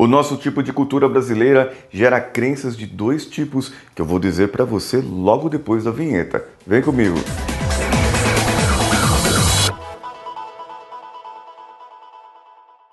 [0.00, 4.48] O nosso tipo de cultura brasileira gera crenças de dois tipos que eu vou dizer
[4.48, 6.42] para você logo depois da vinheta.
[6.66, 7.16] Vem comigo.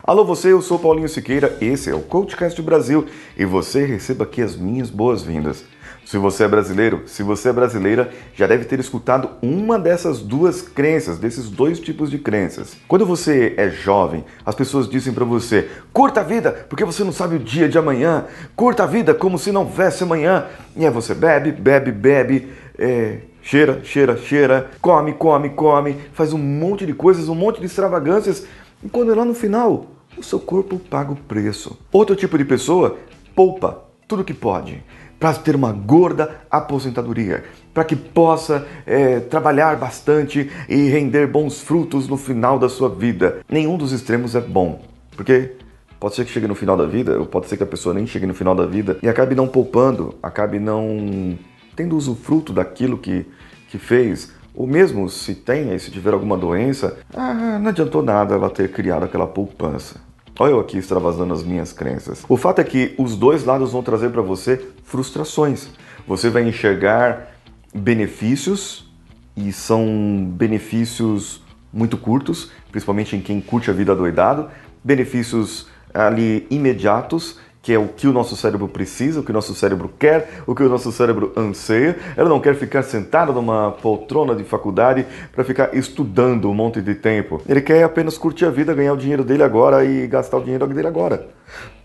[0.04, 3.06] Alô você, eu sou Paulinho Siqueira, esse é o Coachcast Brasil
[3.38, 5.64] e você receba aqui as minhas boas-vindas.
[6.08, 10.62] Se você é brasileiro, se você é brasileira, já deve ter escutado uma dessas duas
[10.62, 12.78] crenças, desses dois tipos de crenças.
[12.88, 17.12] Quando você é jovem, as pessoas dizem para você: curta a vida, porque você não
[17.12, 18.24] sabe o dia de amanhã,
[18.56, 20.46] curta a vida como se não houvesse amanhã.
[20.78, 26.38] E aí você bebe, bebe, bebe, é, cheira, cheira, cheira, come, come, come, faz um
[26.38, 28.46] monte de coisas, um monte de extravagâncias,
[28.82, 29.88] e quando é lá no final,
[30.18, 31.78] o seu corpo paga o preço.
[31.92, 32.98] Outro tipo de pessoa
[33.36, 34.82] poupa tudo que pode
[35.20, 42.08] para ter uma gorda aposentadoria, para que possa é, trabalhar bastante e render bons frutos
[42.08, 43.40] no final da sua vida.
[43.50, 44.82] Nenhum dos extremos é bom,
[45.16, 45.54] porque
[46.00, 48.06] pode ser que chegue no final da vida, ou pode ser que a pessoa nem
[48.06, 51.38] chegue no final da vida e acabe não poupando, acabe não
[51.76, 53.26] tendo usufruto daquilo que,
[53.70, 54.36] que fez.
[54.54, 59.04] Ou mesmo se e se tiver alguma doença, ah, não adiantou nada ela ter criado
[59.04, 60.07] aquela poupança.
[60.40, 62.24] Olha eu aqui extravasando as minhas crenças.
[62.30, 65.70] O fato é que os dois lados vão trazer para você frustrações.
[66.08, 67.32] Você vai enxergar
[67.74, 68.88] benefícios
[69.36, 71.42] e são benefícios
[71.74, 74.48] muito curtos, principalmente em quem curte a vida doidado,
[74.84, 79.54] benefícios ali imediatos que é o que o nosso cérebro precisa, o que o nosso
[79.54, 81.98] cérebro quer, o que o nosso cérebro anseia.
[82.16, 86.96] Ela não quer ficar sentada numa poltrona de faculdade para ficar estudando um monte de
[86.96, 87.42] tempo.
[87.46, 90.66] Ele quer apenas curtir a vida, ganhar o dinheiro dele agora e gastar o dinheiro
[90.66, 91.28] dele agora.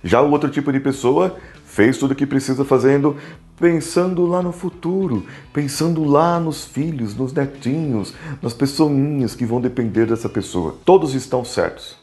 [0.05, 1.35] Já o outro tipo de pessoa
[1.67, 3.17] fez tudo o que precisa fazendo
[3.59, 10.07] pensando lá no futuro, pensando lá nos filhos, nos netinhos, nas pessoinhas que vão depender
[10.07, 10.77] dessa pessoa.
[10.85, 11.97] Todos estão certos,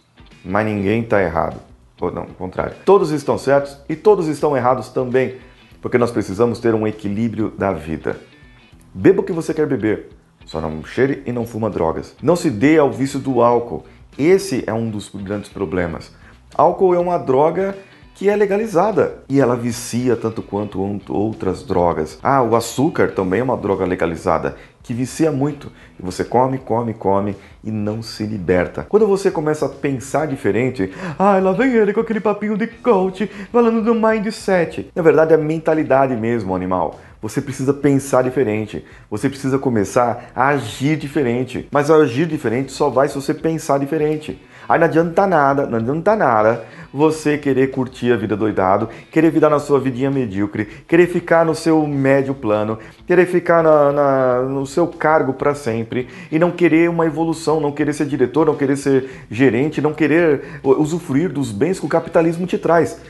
[0.43, 1.68] mas ninguém está errado.
[2.00, 2.75] Ou não, o contrário.
[2.86, 5.36] Todos estão certos e todos estão errados também,
[5.81, 8.19] porque nós precisamos ter um equilíbrio da vida.
[8.94, 10.09] Beba o que você quer beber,
[10.45, 12.15] só não cheire e não fuma drogas.
[12.21, 13.86] Não se dê ao vício do álcool.
[14.17, 16.11] Esse é um dos grandes problemas.
[16.55, 17.77] Álcool é uma droga
[18.19, 22.19] que é legalizada e ela vicia tanto quanto outras drogas.
[22.21, 26.93] Ah, o açúcar também é uma droga legalizada que vicia muito e você come, come,
[26.93, 28.85] come e não se liberta.
[28.89, 33.25] Quando você começa a pensar diferente, ah, lá vem ele com aquele papinho de coach
[33.53, 34.91] falando do mindset.
[34.93, 36.99] Na verdade é mentalidade mesmo, animal.
[37.21, 38.83] Você precisa pensar diferente.
[39.09, 41.69] Você precisa começar a agir diferente.
[41.71, 44.41] Mas agir diferente só vai se você pensar diferente.
[44.69, 46.63] Aí não adianta nada, não adianta nada
[46.93, 51.55] você querer curtir a vida doidado, querer virar na sua vidinha medíocre, querer ficar no
[51.55, 52.77] seu médio plano,
[53.08, 57.71] querer ficar na, na, no seu cargo para sempre e não querer uma evolução, não
[57.71, 62.45] querer ser diretor, não querer ser gerente, não querer usufruir dos bens que o capitalismo
[62.45, 63.02] te traz.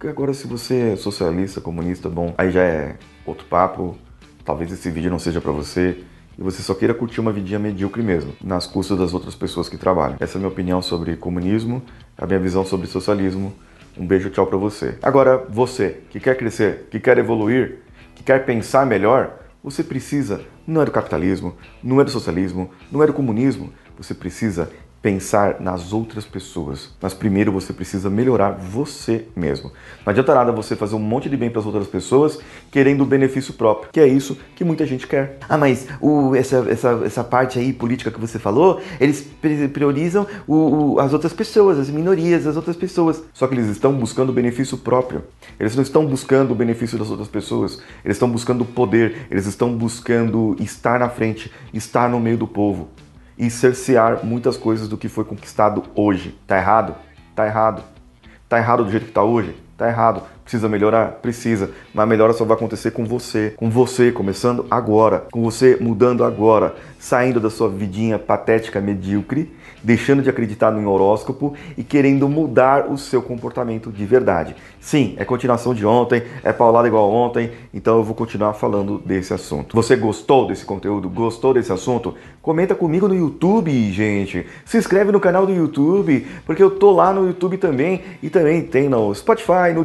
[0.00, 3.96] Agora, se você é socialista, comunista, bom, aí já é outro papo.
[4.44, 5.98] Talvez esse vídeo não seja para você
[6.38, 9.76] e você só queira curtir uma vidinha medíocre mesmo, nas custas das outras pessoas que
[9.76, 10.16] trabalham.
[10.20, 11.82] Essa é a minha opinião sobre comunismo,
[12.16, 13.54] a minha visão sobre socialismo.
[13.96, 14.98] Um beijo, tchau para você.
[15.02, 17.78] Agora, você que quer crescer, que quer evoluir,
[18.14, 23.02] que quer pensar melhor, você precisa, não é do capitalismo, não é do socialismo, não
[23.02, 24.70] é do comunismo, você precisa
[25.06, 26.90] pensar nas outras pessoas.
[27.00, 29.70] Mas primeiro você precisa melhorar você mesmo.
[30.04, 32.40] Não adianta nada você fazer um monte de bem para as outras pessoas
[32.72, 35.38] querendo o benefício próprio, que é isso que muita gente quer.
[35.48, 39.20] Ah, mas o, essa, essa, essa parte aí política que você falou, eles
[39.72, 40.54] priorizam o,
[40.94, 43.22] o, as outras pessoas, as minorias, as outras pessoas.
[43.32, 45.22] Só que eles estão buscando o benefício próprio.
[45.60, 47.80] Eles não estão buscando o benefício das outras pessoas.
[48.04, 49.28] Eles estão buscando poder.
[49.30, 52.88] Eles estão buscando estar na frente, estar no meio do povo
[53.38, 56.38] e cercear muitas coisas do que foi conquistado hoje.
[56.46, 56.94] Tá errado?
[57.34, 57.82] Tá errado.
[58.48, 59.56] Tá errado do jeito que tá hoje?
[59.76, 60.22] Tá errado.
[60.46, 61.18] Precisa melhorar?
[61.20, 61.72] Precisa.
[61.92, 63.52] Mas a melhora só vai acontecer com você.
[63.56, 65.26] Com você começando agora.
[65.32, 66.76] Com você mudando agora.
[67.00, 69.50] Saindo da sua vidinha patética, medíocre
[69.86, 74.56] deixando de acreditar no horóscopo e querendo mudar o seu comportamento de verdade.
[74.80, 79.32] Sim, é continuação de ontem, é paulada igual ontem, então eu vou continuar falando desse
[79.32, 79.76] assunto.
[79.76, 81.08] Você gostou desse conteúdo?
[81.08, 82.14] Gostou desse assunto?
[82.42, 84.44] Comenta comigo no YouTube, gente.
[84.64, 88.62] Se inscreve no canal do YouTube, porque eu tô lá no YouTube também e também
[88.62, 89.84] tem no Spotify, no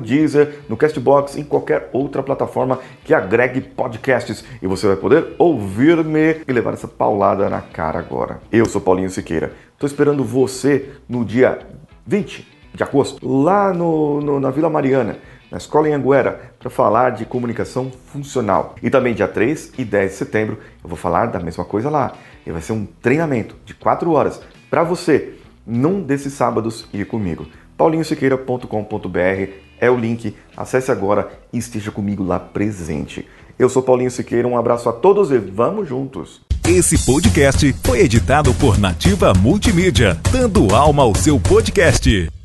[0.68, 6.52] No Castbox, em qualquer outra plataforma que agregue podcasts e você vai poder ouvir-me e
[6.52, 8.40] levar essa paulada na cara agora.
[8.52, 9.54] Eu sou Paulinho Siqueira.
[9.74, 11.60] Estou esperando você no dia
[12.06, 15.18] 20 de agosto, lá no, no, na Vila Mariana,
[15.52, 18.76] na Escola em Anguera, para falar de comunicação funcional.
[18.82, 22.14] E também dia 3 e 10 de setembro eu vou falar da mesma coisa lá.
[22.46, 25.34] E vai ser um treinamento de 4 horas para você,
[25.66, 27.46] num desses sábados, ir comigo.
[27.78, 30.34] paulinhosiqueira.com.br é o link.
[30.56, 33.28] Acesse agora e esteja comigo lá presente.
[33.60, 36.42] Eu sou Paulinho Siqueira, um abraço a todos e vamos juntos!
[36.68, 42.41] Esse podcast foi editado por Nativa Multimídia, dando alma ao seu podcast.